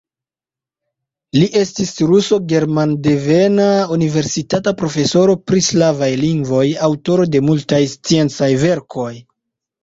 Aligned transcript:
Li 1.39 1.49
estis 1.59 1.91
ruso 2.11 2.39
germandevena, 2.53 3.67
universitata 3.97 4.73
profesoro 4.79 5.35
pri 5.51 5.61
slavaj 5.69 6.09
lingvoj, 6.23 6.65
aŭtoro 6.89 7.29
de 7.37 7.43
multaj 7.51 7.81
sciencaj 7.93 8.51
verkoj. 8.65 9.13